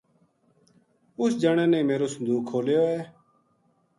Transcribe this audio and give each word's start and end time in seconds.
اس 1.21 1.31
جنا 1.41 1.65
نے 1.73 1.79
میرو 1.89 2.07
صندوق 2.13 2.41
کھولیو 2.49 2.81
ہے 2.91 3.01